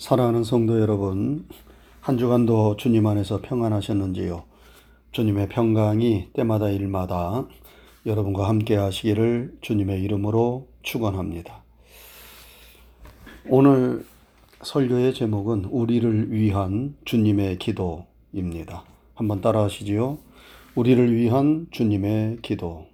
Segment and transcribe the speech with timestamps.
[0.00, 1.46] 사랑하는 성도 여러분,
[2.00, 4.44] 한 주간도 주님 안에서 평안하셨는지요?
[5.12, 7.46] 주님의 평강이 때마다 일마다
[8.06, 11.62] 여러분과 함께 하시기를 주님의 이름으로 축원합니다.
[13.50, 14.06] 오늘
[14.62, 18.84] 설교의 제목은 우리를 위한 주님의 기도입니다.
[19.14, 20.16] 한번 따라 하시지요.
[20.76, 22.86] 우리를 위한 주님의 기도.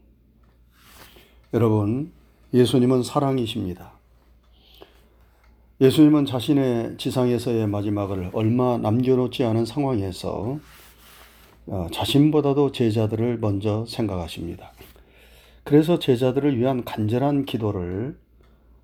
[1.55, 2.11] 여러분,
[2.53, 3.96] 예수님은 사랑이십니다.
[5.79, 10.59] 예수님은 자신의 지상에서의 마지막을 얼마 남겨놓지 않은 상황에서
[11.67, 14.73] 어, 자신보다도 제자들을 먼저 생각하십니다.
[15.65, 18.17] 그래서 제자들을 위한 간절한 기도를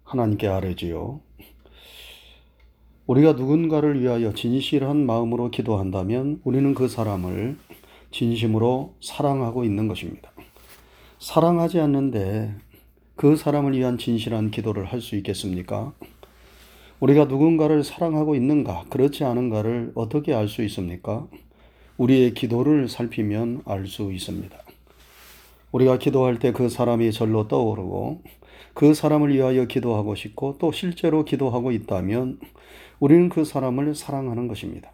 [0.04, 1.20] 하나님께 아뢰지요.
[3.06, 7.56] 우리가 누군가를 위하여 진실한 마음으로 기도한다면 우리는 그 사람을
[8.10, 10.30] 진심으로 사랑하고 있는 것입니다.
[11.20, 12.54] 사랑하지 않는데
[13.16, 15.94] 그 사람을 위한 진실한 기도를 할 수 있겠습니까?
[17.02, 21.26] 우리가 누군가를 사랑하고 있는가, 그렇지 않은가를 어떻게 알 수 있습니까?
[21.96, 24.56] 우리의 기도를 살피면 알 수 있습니다.
[25.72, 28.22] 우리가 기도할 때 그 사람이 절로 떠오르고
[28.74, 32.38] 그 사람을 위하여 기도하고 싶고 또 실제로 기도하고 있다면
[33.00, 34.92] 우리는 그 사람을 사랑하는 것입니다.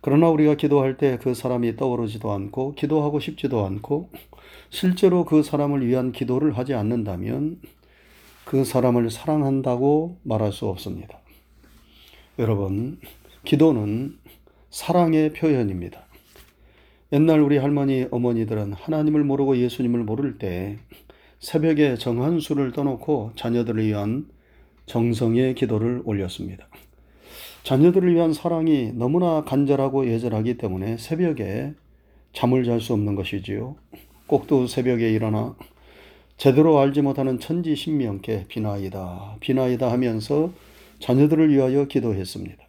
[0.00, 4.08] 그러나 우리가 기도할 때 그 사람이 떠오르지도 않고 기도하고 싶지도 않고
[4.70, 7.60] 실제로 그 사람을 위한 기도를 하지 않는다면
[8.50, 11.20] 그 사람을 사랑한다고 말할 수 없습니다.
[12.36, 12.98] 여러분,
[13.44, 14.18] 기도는
[14.70, 16.04] 사랑의 표현입니다.
[17.12, 20.78] 옛날 우리 할머니, 어머니들은 하나님을 모르고 예수님을 모를 때
[21.38, 24.26] 새벽에 정한수를 떠놓고 자녀들을 위한
[24.86, 26.66] 정성의 기도를 올렸습니다.
[27.62, 31.74] 자녀들을 위한 사랑이 너무나 간절하고 예절하기 때문에 새벽에
[32.32, 33.76] 잠을 잘 수 없는 것이지요.
[34.26, 35.54] 꼭두 새벽에 일어나
[36.40, 40.50] 제대로 알지 못하는 천지 신명께 비나이다, 비나이다 하면서
[40.98, 42.64] 자녀들을 위하여 기도했습니다.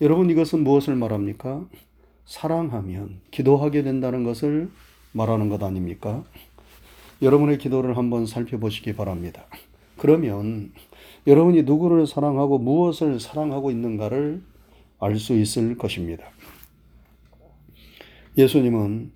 [0.00, 1.66] 여러분 이것은 무엇을 말합니까?
[2.24, 4.70] 사랑하면 기도하게 된다는 것을
[5.12, 6.24] 말하는 것 아닙니까?
[7.20, 9.44] 여러분의 기도를 한번 살펴보시기 바랍니다.
[9.98, 10.72] 그러면
[11.26, 14.40] 여러분이 누구를 사랑하고 무엇을 사랑하고 있는가를
[14.98, 16.24] 알 수 있을 것입니다.
[18.38, 19.12] 예수님은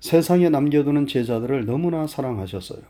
[0.00, 2.82] 세상에 남겨두는 제자들을 너무나 사랑하셨어요.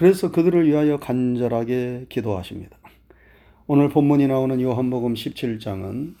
[0.00, 2.78] 그래서 그들을 위하여 간절하게 기도하십니다.
[3.66, 6.14] 오늘 본문이 나오는 요한복음 17장은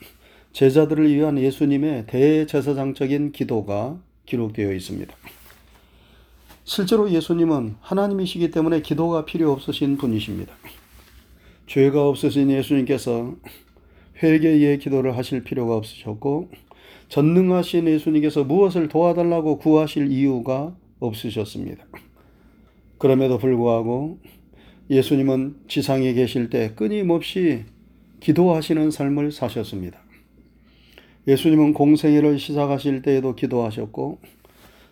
[0.52, 5.16] 제자들을 위한 예수님의 대제사장적인 기도가 기록되어 있습니다.
[6.64, 10.52] 실제로 예수님은 하나님이시기 때문에 기도가 필요 없으신 분이십니다.
[11.66, 13.34] 죄가 없으신 예수님께서
[14.22, 16.50] 회개의 기도를 하실 필요가 없으셨고
[17.08, 21.86] 전능하신 예수님께서 무엇을 도와달라고 구하실 이유가 없으셨습니다.
[23.00, 24.18] 그럼에도 불구하고
[24.90, 27.64] 예수님은 지상에 계실 때 끊임없이
[28.20, 29.98] 기도하시는 삶을 사셨습니다.
[31.26, 34.18] 예수님은 공생애를 시작하실 때에도 기도하셨고,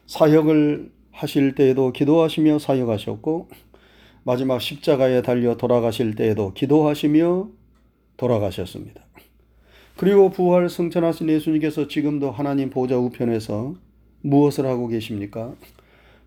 [0.07, 3.49] 사역을 하실 때에도 기도하시며 사역하셨고,
[4.25, 7.51] 마지막 십자가에 달려 돌아가실 때에도 기도하시며
[8.17, 9.03] 돌아가셨습니다.
[9.99, 13.75] 그리고 부활 승천하신 예수님께서 지금도 하나님 보좌 우편에서
[14.23, 15.55] 무엇을 하고 계십니까?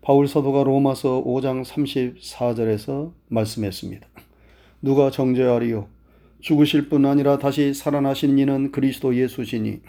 [0.02, 4.04] 바울 사도가 로마서 5장 34절에서 말씀했습니다.
[4.82, 5.86] 누가 정죄하리요?
[6.40, 9.80] 죽으실 뿐 아니라 다시 살아나신 이는 그리스도 예수시니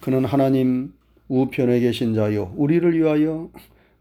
[0.00, 0.92] 그는 하나님
[1.28, 3.48] 우편에 계신 자요 우리를 위하여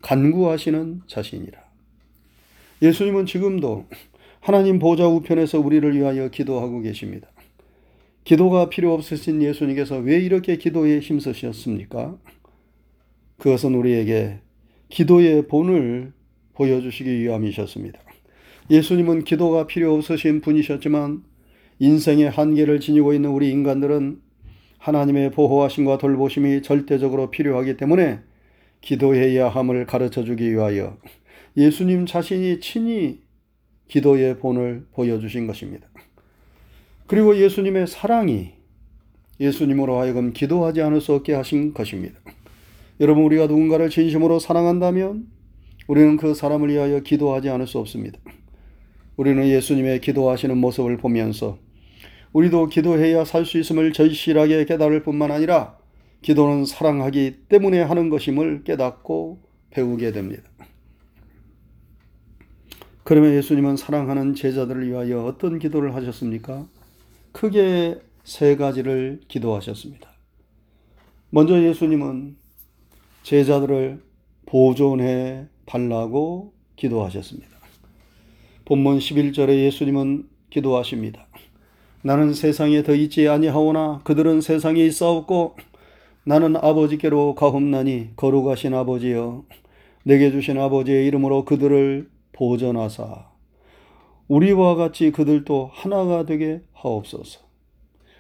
[0.02, 1.62] 간구하시는 자신이라.
[2.82, 3.86] 예수님은 지금도
[4.40, 7.28] 하나님 보좌 우편에서 우리를 위하여 기도하고 계십니다.
[8.24, 12.18] 기도가 필요 없으신 예수님께서 왜 이렇게 기도에 힘쓰셨습니까?
[13.38, 14.40] 그것은 우리에게
[14.94, 16.14] 기도의 본을
[16.54, 18.00] 보여주시기 위함이셨습니다.
[18.70, 21.24] 예수님은 기도가 필요 없으신 분이셨지만
[21.80, 24.22] 인생의 한계를 지니고 있는 우리 인간들은
[24.78, 28.20] 하나님의 보호하심과 돌보심이 절대적으로 필요하기 때문에
[28.82, 30.96] 기도해야 함을 가르쳐 주기 위하여
[31.58, 33.22] 예수님 자신이 친히
[33.88, 35.88] 기도의 본을 보여주신 것입니다.
[37.08, 38.52] 그리고 예수님의 사랑이
[39.40, 42.20] 예수님으로 하여금 기도하지 않을 수 없게 하신 것입니다.
[43.00, 45.28] 여러분, 우리가 누군가를 진심으로 사랑한다면
[45.88, 48.20] 우리는 그 사람을 위하여 기도하지 않을 수 없습니다.
[49.18, 51.58] 우리는 예수님의 기도하시는 모습을 보면서
[52.34, 55.78] 우리도 기도해야 살 수 있음을 절실하게 깨달을 뿐만 아니라
[56.22, 60.44] 기도는 사랑하기 때문에 하는 것임을 깨닫고 배우게 됩니다.
[63.04, 66.68] 그러면 예수님은 사랑하는 제자들을 위하여 어떤 기도를 하셨습니까?
[67.34, 70.10] 크게 세 가지를 기도하셨습니다.
[71.30, 72.38] 먼저 예수님은
[73.24, 74.02] 제자들을
[74.46, 77.50] 보존해 달라고 기도하셨습니다.
[78.66, 81.28] 본문 11절에 예수님은 기도하십니다.
[82.02, 85.56] 나는 세상에 더 있지 아니하오나 그들은 세상에 있사옵고
[86.26, 89.46] 나는 아버지께로 가옵나니 거룩하신 아버지여
[90.04, 93.30] 내게 주신 아버지의 이름으로 그들을 보전하사
[94.28, 97.42] 우리와 같이 그들도 하나가 되게 하옵소서.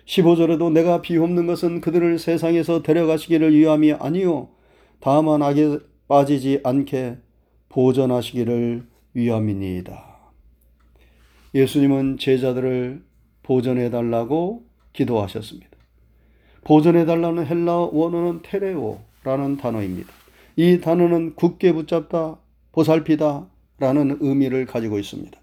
[0.05, 4.49] 15절에도 내가 비옵는 것은 그들을 세상에서 데려가시기를 위함이 아니요
[5.03, 7.17] 다만 악에 빠지지 않게
[7.67, 10.01] 보전하시기를 위함이니이다.
[11.53, 13.03] 예수님은 제자들을
[13.43, 14.63] 보전해 달라고
[14.93, 15.71] 기도하셨습니다.
[16.63, 20.09] 보전해 달라는 헬라 원어는 테레오라는 단어입니다.
[20.55, 22.37] 이 단어는 굳게 붙잡다,
[22.71, 23.49] 보살피다
[23.79, 25.37] 라는 의미를 가지고 있습니다.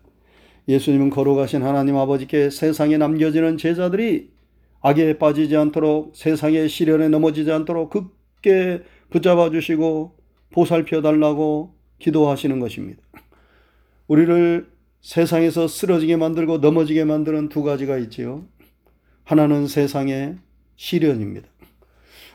[0.68, 4.30] 예수님은 거룩하신 하나님 아버지께 세상에 남겨지는 제자들이
[4.80, 10.16] 악에 빠지지 않도록 세상의 시련에 넘어지지 않도록 굳게 붙잡아 주시고
[10.50, 13.02] 보살펴 달라고 기도하시는 것입니다.
[14.08, 14.70] 우리를
[15.00, 18.44] 세상에서 쓰러지게 만들고 넘어지게 만드는 두 가지가 있지요.
[19.24, 20.36] 하나는 세상의
[20.76, 21.48] 시련입니다.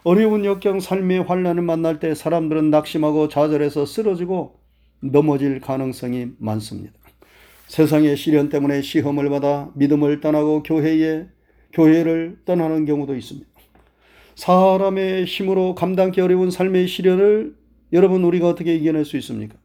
[0.04, 4.60] 어려운 역경 삶의 환란을 만날 때 사람들은 낙심하고 좌절해서 쓰러지고
[5.01, 6.94] 넘어질 가능성이 많습니다.
[7.68, 11.28] 세상의 시련 때문에 시험을 받아 믿음을 떠나고 교회에
[11.74, 13.55] 교회를 떠나는 경우도 있습니다.
[14.35, 17.55] 사람의 힘으로 감당기 어려운 삶의 시련을
[17.93, 19.55] 여러분 우리가 어떻게 이겨낼 수 있습니까?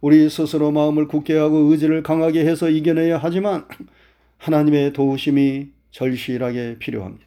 [0.00, 3.66] 우리 스스로 마음을 굳게 하고 의지를 강하게 해서 이겨내야 하지만
[4.38, 7.24] 하나님의 도우심이 절실하게 필요합니다.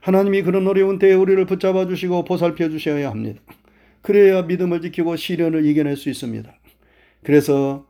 [0.00, 3.40] 하나님이 그런 어려운 때에 우리를 붙잡아 주시고 보살펴 주셔야 합니다.
[4.02, 6.52] 그래야 믿음을 지키고 시련을 이겨낼 수 있습니다.
[7.22, 7.86] 그래서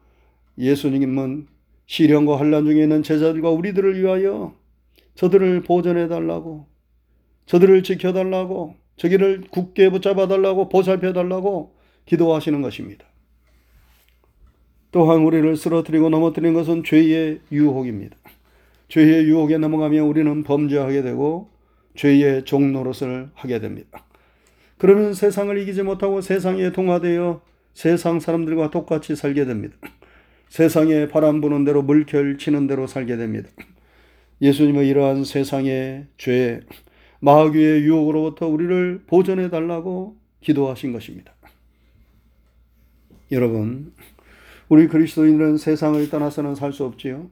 [0.58, 1.46] 예수님은
[1.86, 4.54] 시련과 환란 중에 있는 제자들과 우리들을 위하여
[5.14, 6.69] 저들을 보존해 달라고
[7.50, 11.74] 저들을 지켜 달라고 저기를 굳게 붙잡아 달라고 보살펴 달라고
[12.06, 13.04] 기도하시는 것입니다.
[14.92, 18.16] 또한 우리를 쓰러뜨리고 넘어뜨린 것은 죄의 유혹입니다.
[18.86, 21.50] 죄의 유혹에 넘어가면 우리는 범죄하게 되고
[21.96, 24.06] 죄의 종노릇을 하게 됩니다.
[24.78, 27.40] 그러면 세상을 이기지 못하고 세상에 동화되어
[27.74, 29.76] 세상 사람들과 똑같이 살게 됩니다.
[30.48, 33.50] 세상에 바람 부는 대로 물결 치는 대로 살게 됩니다.
[34.40, 36.60] 예수님은 이러한 세상의 죄,
[37.20, 41.32] 마귀의 유혹으로부터 우리를 보존해 달라고 기도하신 것입니다.
[43.30, 43.92] 여러분,
[44.68, 47.30] 우리 그리스도인은 세상을 떠나서는 살 수 없지요.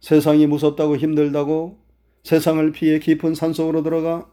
[0.00, 1.78] 세상이 무섭다고 힘들다고
[2.24, 4.28] 세상을 피해 깊은 산속으로 들어가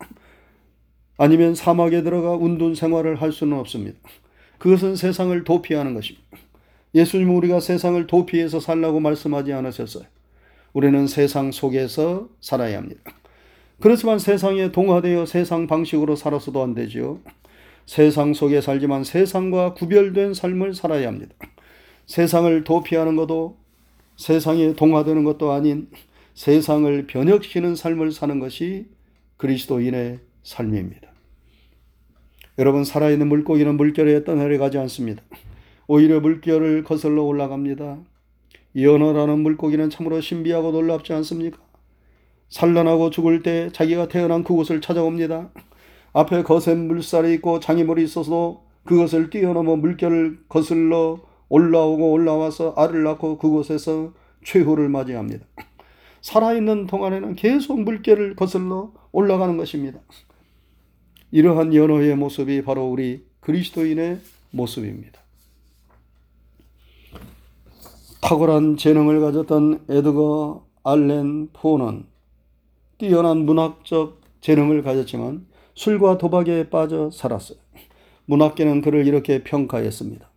[1.18, 4.00] 아니면 사막에 들어가 운둔 생활을 할 수는 없습니다.
[4.58, 6.26] 그것은 세상을 도피하는 것입니다.
[6.96, 10.06] 예수님은 우리가 세상을 도피해서 살라고 말씀하지 않으셨어요.
[10.74, 13.19] 우리는 세상 속에서 살아야 합니다.
[13.80, 17.20] 그렇지만 세상에 동화되어 세상 방식으로 살아서도 안 되지요.
[17.86, 21.34] 세상 속에 살지만 세상과 구별된 삶을 살아야 합니다.
[22.06, 23.58] 세상을 도피하는 것도
[24.18, 25.88] 세상에 동화되는 것도 아닌
[26.34, 28.88] 세상을 변혁시키는 삶을 사는 것이
[29.38, 31.10] 그리스도인의 삶입니다.
[32.58, 35.24] 여러분 살아있는 물고기는 물결에 떠내려가지 않습니다.
[35.88, 38.00] 오히려 물결을 거슬러 올라갑니다.
[38.76, 41.69] 연어라는 물고기는 참으로 신비하고 놀랍지 않습니까?
[42.50, 45.50] 산란하고 죽을 때 자기가 태어난 그곳을 찾아옵니다.
[46.14, 51.20] 앞에 거센 물살이 있고 장애물이 있어서도 그것을 뛰어넘어 물결을 거슬러
[51.50, 54.14] 올라오고 올라와서 알을 낳고 그곳에서
[54.44, 55.46] 최후를 맞이합니다.
[56.22, 60.00] 살아있는 동안에는 계속 물결을 거슬러 올라가는 것입니다.
[61.32, 64.20] 이러한 연호의 모습이 바로 우리 그리스도인의
[64.52, 65.22] 모습입니다.
[68.22, 72.09] 탁월한 재능을 가졌던 에드거 알렌 포는
[73.00, 77.58] 뛰어난 문학적 재능을 가졌지만 술과 도박에 빠져 살았어요.
[78.26, 80.30] 문학계는 그를 이렇게 평가했습니다.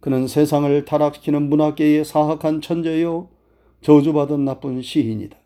[0.00, 3.28] 그는 세상을 타락시키는 문학계의 사악한 천재요,
[3.82, 5.36] 저주받은 나쁜 시인이다.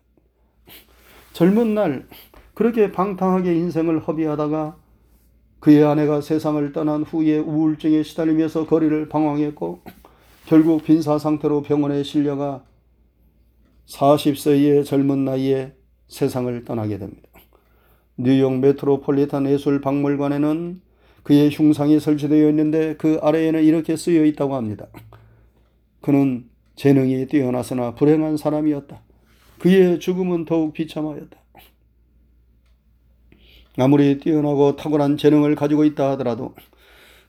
[1.33, 2.07] 젊은 날
[2.55, 4.75] 그렇게 방탕하게 인생을 허비하다가
[5.59, 9.81] 그의 아내가 세상을 떠난 후에 우울증에 시달리면서 거리를 방황했고
[10.47, 12.63] 결국 빈사 상태로 병원에 실려가
[13.85, 15.78] 40세의 젊은 나이에
[16.09, 17.29] 세상을 떠나게 됩니다.
[18.17, 20.81] 뉴욕 메트로폴리탄 예술 박물관에는
[21.23, 24.87] 그의 흉상이 설치되어 있는데 그 아래에는 이렇게 쓰여 있다고 합니다.
[26.01, 29.01] 그는 재능이 뛰어나서나 불행한 사람이었다.
[29.59, 31.37] 그의 죽음은 더욱 비참하였다.
[33.77, 36.53] 아무리 뛰어나고 탁월한 재능을 가지고 있다 하더라도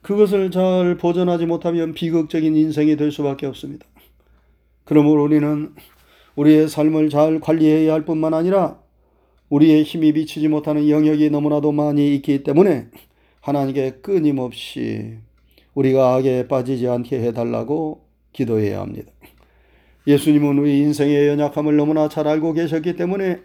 [0.01, 3.85] 그것을 잘 보존하지 못하면 비극적인 인생이 될 수밖에 없습니다.
[4.83, 5.73] 그러므로 우리는
[6.35, 8.79] 우리의 삶을 잘 관리해야 할 뿐만 아니라
[9.49, 12.87] 우리의 힘이 미치지 못하는 영역이 너무나도 많이 있기 때문에
[13.41, 15.17] 하나님께 끊임없이
[15.73, 19.11] 우리가 악에 빠지지 않게 해달라고 기도해야 합니다.
[20.07, 23.41] 예수님은 우리 인생의 연약함을 너무나 잘 알고 계셨기 때문에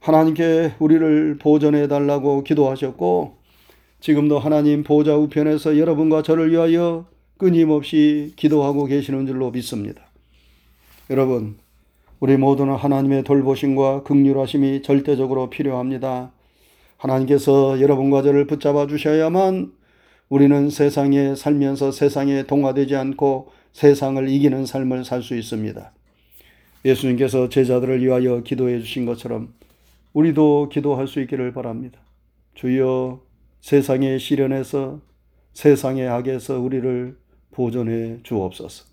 [0.00, 3.38] 하나님께 우리를 보존해 달라고 기도하셨고
[4.00, 10.02] 지금도 하나님 보좌 우편에서 여러분과 저를 위하여 끊임없이 기도하고 계시는 줄로 믿습니다.
[11.10, 11.56] 여러분,
[12.20, 16.32] 우리 모두는 하나님의 돌보심과 극률하심이 절대적으로 필요합니다.
[16.98, 19.72] 하나님께서 여러분과 저를 붙잡아 주셔야만
[20.28, 25.92] 우리는 세상에 살면서 세상에 동화되지 않고 세상을 이기는 삶을 살 수 있습니다.
[26.84, 29.54] 예수님께서 제자들을 위하여 기도해 주신 것처럼
[30.12, 32.00] 우리도 기도할 수 있기를 바랍니다.
[32.54, 33.22] 주여
[33.62, 35.00] 세상의 시련에서
[35.54, 37.16] 세상의 악에서 우리를
[37.50, 38.89] 보존해 주옵소서.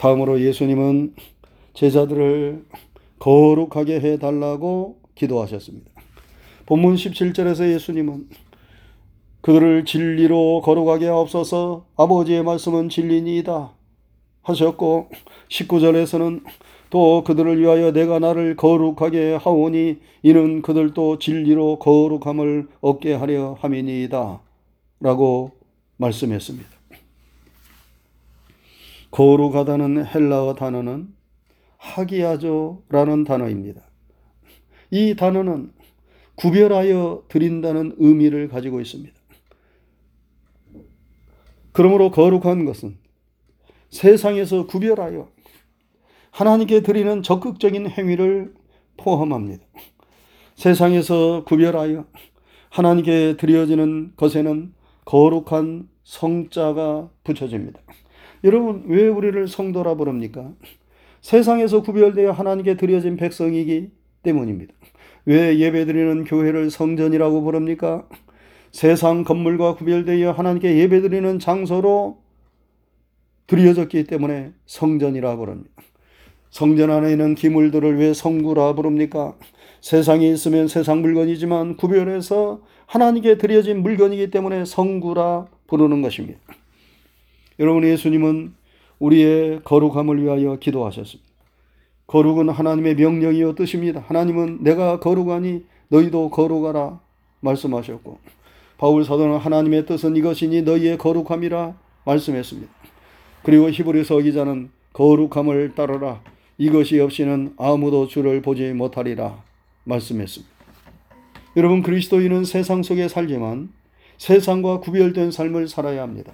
[0.00, 1.14] 다음으로 예수님은
[1.74, 2.64] 제자들을
[3.18, 5.90] 거룩하게 해 달라고 기도하셨습니다.
[6.64, 8.28] 본문 17절에서 예수님은
[9.42, 13.72] 그들을 진리로 거룩하게 하옵소서 아버지의 말씀은 진리니이다
[14.42, 15.10] 하셨고
[15.50, 16.44] 19절에서는
[16.88, 24.40] 또 그들을 위하여 내가 나를 거룩하게 하오니 이는 그들도 진리로 거룩함을 얻게 하려 함이니이다
[25.00, 25.50] 라고
[25.98, 26.79] 말씀했습니다.
[29.10, 31.14] 거룩하다는 헬라어 단어는
[31.78, 33.82] 하기야조라는 단어입니다.
[34.90, 35.72] 이 단어는
[36.36, 39.14] 구별하여 드린다는 의미를 가지고 있습니다.
[41.72, 42.98] 그러므로 거룩한 것은
[43.90, 45.28] 세상에서 구별하여
[46.30, 48.54] 하나님께 드리는 적극적인 행위를
[48.96, 49.64] 포함합니다.
[50.54, 52.06] 세상에서 구별하여
[52.70, 54.74] 하나님께 드려지는 것에는
[55.04, 57.80] 거룩한 성자가 붙여집니다.
[58.44, 60.52] 여러분, 왜 우리를 성도라 부릅니까?
[61.20, 63.90] 세상에서 구별되어 하나님께 드려진 백성이기
[64.22, 64.72] 때문입니다.
[65.26, 68.08] 왜 예배드리는 교회를 성전이라고 부릅니까?
[68.72, 72.18] 세상 건물과 구별되어 하나님께 예배드리는 장소로
[73.46, 75.70] 드려졌기 때문에 성전이라 부릅니다.
[76.50, 79.36] 성전 안에 있는 기물들을 왜 성구라 부릅니까?
[79.80, 86.40] 세상에 있으면 세상 물건이지만 구별해서 하나님께 드려진 물건이기 때문에 성구라 부르는 것입니다.
[87.60, 88.54] 여러분 예수님은
[88.98, 91.30] 우리의 거룩함을 위하여 기도하셨습니다.
[92.06, 94.02] 거룩은 하나님의 명령이요 뜻입니다.
[94.08, 96.98] 하나님은 내가 거룩하니 너희도 거룩하라
[97.40, 98.18] 말씀하셨고
[98.78, 101.74] 바울 사도는 하나님의 뜻은 이것이니 너희의 거룩함이라
[102.06, 102.72] 말씀했습니다.
[103.42, 106.22] 그리고 히브리서 기자는 거룩함을 따르라
[106.56, 109.42] 이것이 없이는 아무도 주를 보지 못하리라
[109.84, 110.50] 말씀했습니다.
[111.58, 113.68] 여러분 그리스도인은 세상 속에 살지만
[114.16, 116.32] 세상과 구별된 삶을 살아야 합니다.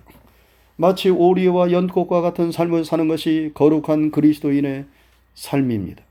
[0.77, 4.85] 마치 오리와 연꽃과 같은 삶을 사는 것이 거룩한 그리스도인의
[5.35, 6.05] 삶입니다.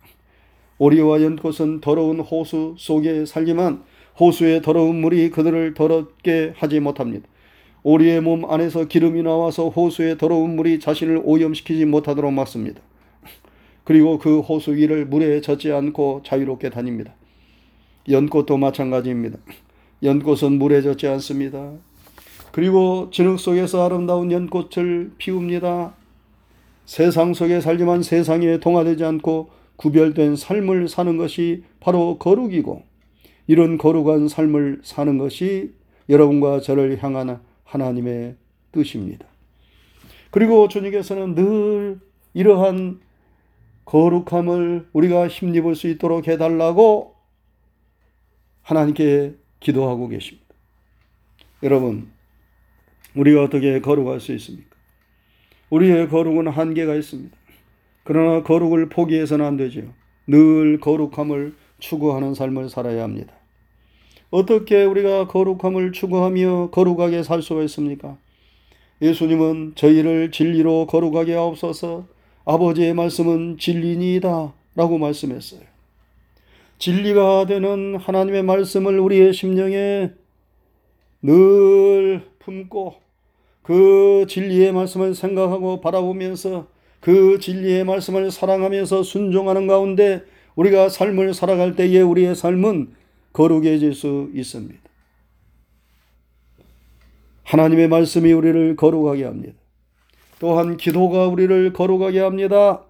[0.79, 3.83] 오리와 연꽃은 더러운 호수 속에 살지만
[4.19, 7.27] 호수의 더러운 물이 그들을 더럽게 하지 못합니다.
[7.83, 12.81] 오리의 몸 안에서 기름이 나와서 호수의 더러운 물이 자신을 오염시키지 못하도록 막습니다.
[13.83, 17.13] 그리고 그 호수 위를 물에 젖지 않고 자유롭게 다닙니다.
[18.09, 19.37] 연꽃도 마찬가지입니다.
[20.01, 21.73] 연꽃은 물에 젖지 않습니다.
[22.55, 25.93] 그리고 진흙 속에서 아름다운 연꽃을 피웁니다.
[26.85, 32.81] 세상 속에 살지만 세상에 동화되지 않고 구별된 삶을 사는 것이 바로 거룩이고
[33.47, 35.73] 이런 거룩한 삶을 사는 것이
[36.07, 38.37] 여러분과 저를 향한 하나님의
[38.71, 39.27] 뜻입니다.
[40.31, 41.99] 그리고 주님께서는 늘
[42.33, 43.01] 이러한
[43.83, 47.15] 거룩함을 우리가 힘입을 수 있도록 해달라고
[48.61, 50.45] 하나님께 기도하고 계십니다.
[51.61, 52.14] 여러분,
[53.15, 54.75] 우리가 어떻게 거룩할 수 있습니까?
[55.69, 57.35] 우리의 거룩은 한계가 있습니다.
[58.03, 59.85] 그러나 거룩을 포기해서는 안 되지요.
[60.27, 63.33] 늘 거룩함을 추구하는 삶을 살아야 합니다.
[64.29, 68.17] 어떻게 우리가 거룩함을 추구하며 거룩하게 살 수가 있습니까?
[69.01, 72.07] 예수님은 저희를 진리로 거룩하게 하옵소서
[72.45, 75.61] 아버지의 말씀은 진리니이다 라고 말씀했어요.
[76.77, 80.11] 진리가 되는 하나님의 말씀을 우리의 심령에
[81.21, 83.04] 늘 품고
[83.65, 86.67] 그 진리의 말씀을 생각하고 바라보면서
[86.99, 90.21] 그 진리의 말씀을 사랑하면서 순종하는 가운데
[90.53, 92.93] 우리가 삶을 살아갈 때에 우리의 삶은
[93.33, 94.79] 거룩해질 수 있습니다.
[97.41, 99.57] 하나님의 말씀이 우리를 거룩하게 합니다.
[100.39, 102.83] 또한 기도가 우리를 거룩하게 합니다.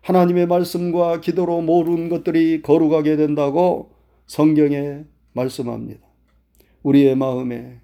[0.00, 3.92] 하나님의 말씀과 기도로 모르는 것들이 거룩하게 된다고
[4.26, 6.00] 성경에 말씀합니다.
[6.82, 7.81] 우리의 마음에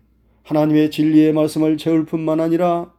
[0.49, 2.91] 하나님의 진리의 말씀을 채울 뿐만 아니라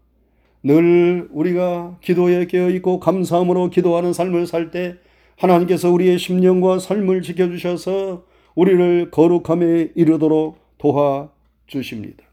[0.61, 4.97] 늘 우리가 기도에 깨어 있고 감사함으로 기도하는 삶을 살 때
[5.35, 8.25] 하나님께서 우리의 심령과 삶을 지켜주셔서
[8.55, 12.23] 우리를 거룩함에 이르도록 도와주십니다.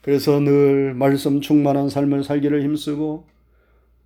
[0.00, 3.26] 그래서 늘 말씀 충만한 삶을 살기를 힘쓰고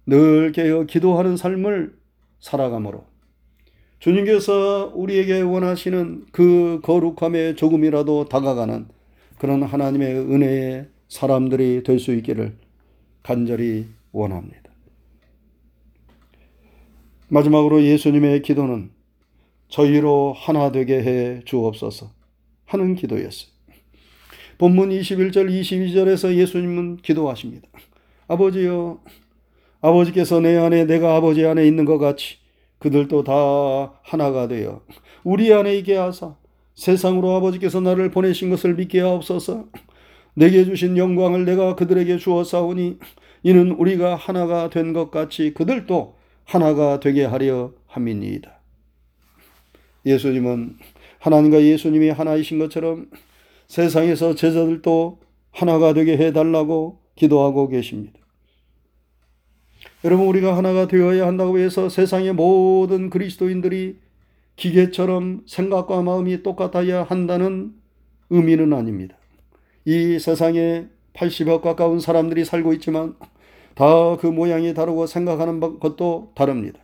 [0.07, 1.95] 늘 깨어 기도하는 삶을
[2.41, 3.05] 살아가므로
[4.01, 8.96] 주님께서 우리에게 원하시는 그 거룩함에 조금이라도 다가가는
[9.39, 12.57] 그런 하나님의 은혜의 사람들이 될 수 있기를
[13.23, 14.63] 간절히 원합니다.
[17.29, 18.91] 마지막으로 예수님의 기도는
[19.69, 22.11] 저희로 하나 되게 해 주옵소서
[22.67, 23.51] 하는 기도였어요.
[24.59, 27.69] 본문 21절 22절에서 예수님은 기도하십니다.
[28.29, 29.01] 아버지여
[29.81, 32.39] 아버지께서 내 안에 내가 아버지 안에 있는 것 같이
[32.79, 33.33] 그들도 다
[34.03, 34.83] 하나가 되어
[35.25, 36.37] 우리 안에 있게 하사
[36.77, 39.67] 세상으로 아버지께서 나를 보내신 것을 믿게 하옵소서
[40.35, 42.99] 내게 주신 영광을 내가 그들에게 주었사오니
[43.43, 48.61] 이는 우리가 하나가 된 것 같이 그들도 하나가 되게 하려 함이니이다.
[50.05, 50.77] 예수님은
[51.19, 53.11] 하나님과 예수님이 하나이신 것처럼
[53.67, 55.19] 세상에서 제자들도
[55.51, 58.21] 하나가 되게 해달라고 기도하고 계십니다.
[60.05, 63.97] 여러분, 우리가 하나가 되어야 한다고 해서 세상의 모든 그리스도인들이
[64.57, 67.73] 기계처럼 생각과 마음이 똑같아야 한다는
[68.31, 69.17] 의미는 아닙니다.
[69.85, 73.15] 이 세상에 80억 가까운 사람들이 살고 있지만
[73.75, 76.81] 다 그 모양이 다르고 생각하는 것도 다릅니다.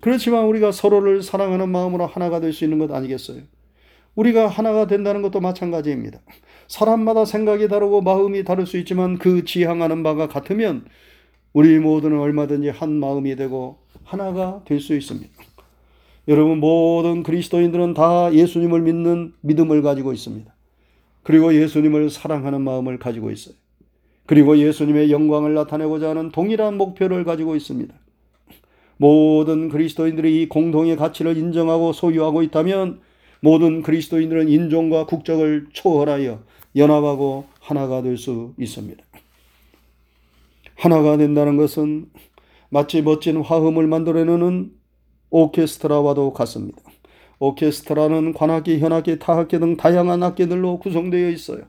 [0.00, 3.42] 그렇지만 우리가 서로를 사랑하는 마음으로 하나가 될 수 있는 것 아니겠어요?
[4.14, 6.20] 우리가 하나가 된다는 것도 마찬가지입니다.
[6.68, 10.84] 사람마다 생각이 다르고 마음이 다를 수 있지만 그 지향하는 바가 같으면
[11.52, 15.30] 우리 모두는 얼마든지 한 마음이 되고 하나가 될 수 있습니다.
[16.28, 20.54] 여러분 모든 그리스도인들은 다 예수님을 믿는 믿음을 가지고 있습니다.
[21.22, 23.54] 그리고 예수님을 사랑하는 마음을 가지고 있어요.
[24.26, 27.94] 그리고 예수님의 영광을 나타내고자 하는 동일한 목표를 가지고 있습니다.
[28.98, 33.00] 모든 그리스도인들이 이 공동의 가치를 인정하고 소유하고 있다면
[33.40, 36.42] 모든 그리스도인들은 인종과 국적을 초월하여
[36.76, 39.02] 연합하고 하나가 될 수 있습니다.
[40.74, 42.10] 하나가 된다는 것은
[42.68, 44.77] 마치 멋진 화음을 만들어내는
[45.30, 46.78] 오케스트라와도 같습니다.
[47.38, 51.62] 오케스트라는 관악기, 현악기, 타악기 등 다양한 악기들로 구성되어 있어요.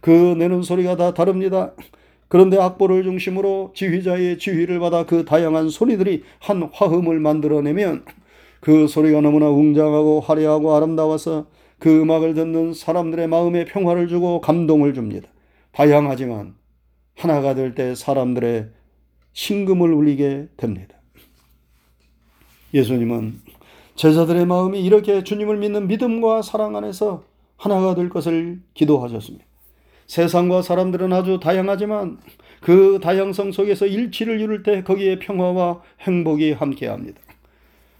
[0.00, 1.72] 그 내는 소리가 다 다릅니다.
[2.28, 8.04] 그런데 악보를 중심으로 지휘자의 지휘를 받아 그 다양한 소리들이 한 화음을 만들어내면
[8.60, 11.46] 그 소리가 너무나 웅장하고 화려하고 아름다워서
[11.78, 15.28] 그 음악을 듣는 사람들의 마음에 평화를 주고 감동을 줍니다.
[15.72, 16.54] 다양하지만
[17.16, 18.70] 하나가 될 때 사람들의
[19.32, 20.95] 심금을 울리게 됩니다.
[22.76, 23.40] 예수님은
[23.94, 27.24] 제자들의 마음이 이렇게 주님을 믿는 믿음과 사랑 안에서
[27.56, 29.44] 하나가 될 것을 기도하셨습니다.
[30.06, 32.18] 세상과 사람들은 아주 다양하지만
[32.60, 37.18] 그 다양성 속에서 일치를 이룰 때 거기에 평화와 행복이 함께합니다.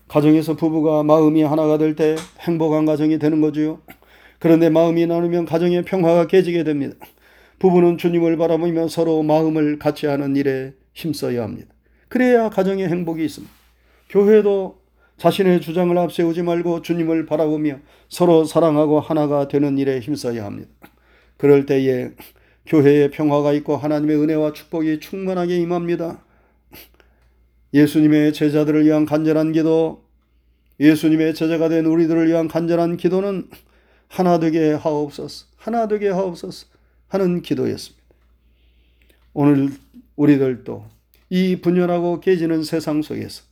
[0.08, 3.80] 가정에서 부부가 마음이 하나가 될 때 행복한 가정이 되는 거지요.
[4.38, 6.94] 그런데 마음이 나누면 가정의 평화가 깨지게 됩니다.
[7.58, 11.74] 부부는 주님을 바라보며 서로 마음을 같이 하는 일에 힘써야 합니다.
[12.08, 13.65] 그래야 가정의 행복이 있습니다.
[14.08, 14.80] 교회도
[15.16, 20.70] 자신의 주장을 앞세우지 말고 주님을 바라보며 서로 사랑하고 하나가 되는 일에 힘써야 합니다.
[21.36, 22.10] 그럴 때에
[22.66, 26.22] 교회에 평화가 있고 하나님의 은혜와 축복이 충만하게 임합니다.
[27.72, 30.04] 예수님의 제자들을 위한 간절한 기도,
[30.80, 33.48] 예수님의 제자가 된 우리들을 위한 간절한 기도는
[34.08, 36.66] 하나 되게 하옵소서, 하나 되게 하옵소서
[37.08, 38.04] 하는 기도였습니다.
[39.32, 39.70] 오늘
[40.16, 40.86] 우리들도
[41.30, 43.42] 이 분열하고 깨지는 세상 속에서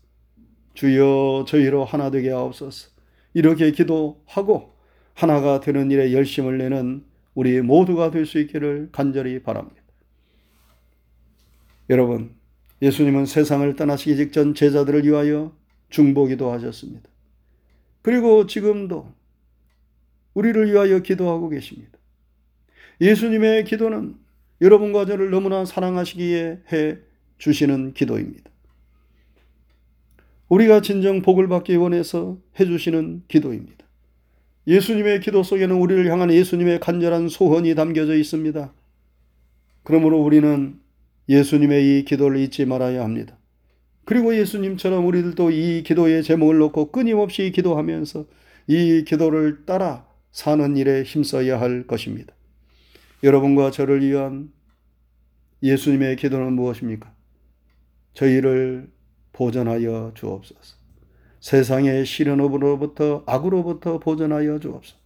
[0.74, 2.90] 주여 저희로 하나 되게 하옵소서
[3.32, 4.74] 이렇게 기도하고
[5.14, 9.82] 하나가 되는 일에 열심을 내는 우리 모두가 될 수 있기를 간절히 바랍니다.
[11.90, 12.34] 여러분,
[12.80, 15.54] 예수님은 세상을 떠나시기 직전 제자들을 위하여
[15.90, 17.08] 중보기도 하셨습니다.
[18.02, 19.12] 그리고 지금도
[20.34, 21.98] 우리를 위하여 기도하고 계십니다.
[23.00, 24.16] 예수님의 기도는
[24.60, 26.98] 여러분과 저를 너무나 사랑하시기에 해
[27.38, 28.50] 주시는 기도입니다.
[30.48, 33.84] 우리가 진정 복을 받기 원해서 해주시는 기도입니다.
[34.66, 38.72] 예수님의 기도 속에는 우리를 향한 예수님의 간절한 소원이 담겨져 있습니다.
[39.82, 40.78] 그러므로 우리는
[41.28, 43.38] 예수님의 이 기도를 잊지 말아야 합니다.
[44.04, 48.26] 그리고 예수님처럼 우리들도 이 기도의 제목을 놓고 끊임없이 기도하면서
[48.66, 52.34] 이 기도를 따라 사는 일에 힘써야 할 것입니다.
[53.22, 54.50] 여러분과 저를 위한
[55.62, 57.14] 예수님의 기도는 무엇입니까?
[58.12, 58.90] 저희를
[59.34, 60.76] 보전하여 주옵소서.
[61.40, 64.98] 세상의 시련으로부터 악으로부터 보전하여 주옵소서.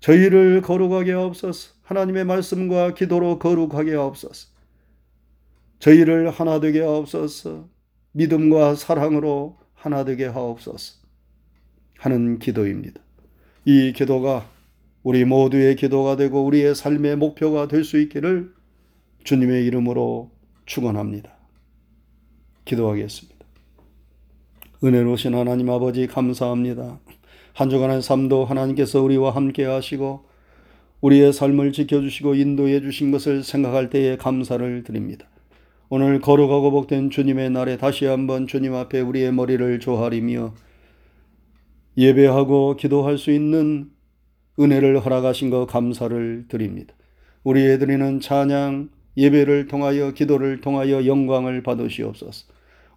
[0.00, 1.74] 저희를 거룩하게 하옵소서.
[1.82, 4.48] 하나님의 말씀과 기도로 거룩하게 하옵소서.
[5.78, 7.68] 저희를 하나 되게 하옵소서.
[8.12, 10.98] 믿음과 사랑으로 하나 되게 하옵소서.
[11.98, 13.00] 하는 기도입니다.
[13.66, 14.50] 이 기도가
[15.02, 18.52] 우리 모두의 기도가 되고 우리의 삶의 목표가 될 수 있기를
[19.24, 20.30] 주님의 이름으로
[20.66, 21.39] 축원합니다.
[22.64, 23.38] 기도하겠습니다.
[24.82, 27.00] 은혜로우신 하나님 아버지 감사합니다.
[27.52, 30.24] 한 주간의 삶도 하나님께서 우리와 함께 하시고
[31.00, 35.26] 우리의 삶을 지켜주시고 인도해 주신 것을 생각할 때에 감사를 드립니다.
[35.88, 40.54] 오늘 거룩하고 복된 주님의 날에 다시 한번 주님 앞에 우리의 머리를 조아리며
[41.96, 43.90] 예배하고 기도할 수 있는
[44.58, 46.94] 은혜를 허락하신 것 감사를 드립니다.
[47.42, 52.46] 우리의 드리는 찬양, 예배를 통하여 기도를 통하여 영광을 받으시옵소서.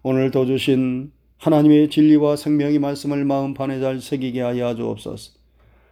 [0.02, 5.32] 오늘도 주신 하나님의 진리와 생명의 말씀을 마음판에 잘 새기게 하여 주옵소서.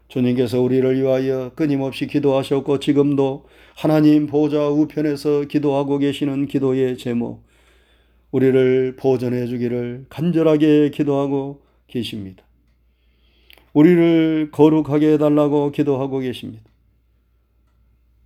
[0.09, 7.45] 주님께서 우리를 위하여 끊임없이 기도하셨고 지금도 하나님 보좌 우편에서 기도하고 계시는 기도의 제목
[8.31, 12.45] 우리를 보전해 주기를 간절하게 기도하고 계십니다.
[13.73, 16.63] 우리를 거룩하게 해달라고 기도하고 계십니다.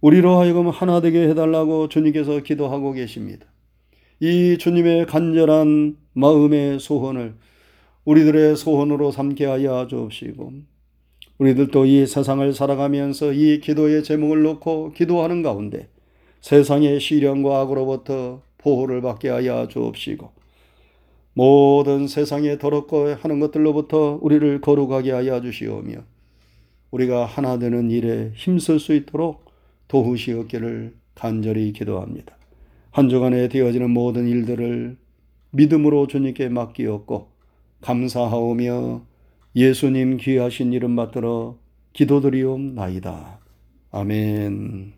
[0.01, 3.47] 우리로 하여금 하나 되게 해달라고 주님께서 기도하고 계십니다.
[4.21, 7.35] 이 주님의 간절한 마음의 소원을
[8.05, 10.53] 우리들의 소원으로 삼게 하여 주옵시고
[11.39, 15.89] 우리들도 이 세상을 살아가면서 이 기도의 제목을 놓고 기도하는 가운데
[16.41, 20.31] 세상의 시련과 악으로부터 보호를 받게 하여 주옵시고
[21.35, 25.97] 모든 세상에 더럽고 하는 것들로부터 우리를 거룩하게 하여 주시오며
[26.91, 29.46] 우리가 하나 되는 일에 힘쓸 수 있도록
[29.89, 32.37] 도우시옵기를 간절히 기도합니다.
[32.91, 34.97] 한 주간에 되어지는 모든 일들을
[35.51, 37.29] 믿음으로 주님께 맡기었고
[37.81, 39.03] 감사하오며
[39.55, 41.59] 예수님 귀하신 이름 받들어
[41.93, 43.39] 기도드리옵나이다.
[43.91, 44.93] 아멘.